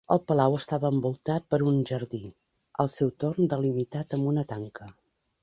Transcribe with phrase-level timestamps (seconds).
[0.13, 2.23] El palau estava envoltat per un jardí,
[2.85, 4.91] al seu torn delimitat amb una tanca.